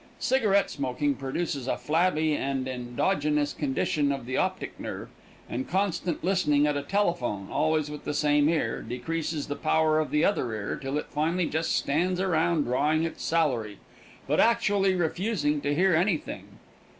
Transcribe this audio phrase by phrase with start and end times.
[0.17, 5.09] Cigarette smoking produces a flabby and endogenous condition of the optic nerve,
[5.47, 10.09] and constant listening at a telephone, always with the same ear, decreases the power of
[10.09, 13.77] the other ear till it finally just stands around drawing its salary,
[14.25, 16.45] but actually refusing to hear anything.